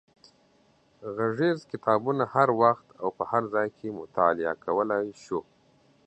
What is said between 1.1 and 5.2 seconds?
غږیز کتابونه هر وخت او په هر ځای کې مطالعه کولای